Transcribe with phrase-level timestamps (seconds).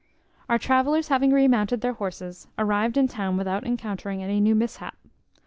[0.49, 4.97] Our travellers having remounted their horses, arrived in town without encountering any new mishap.